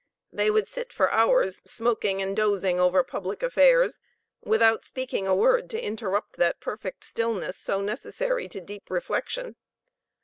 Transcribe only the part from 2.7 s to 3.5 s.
over public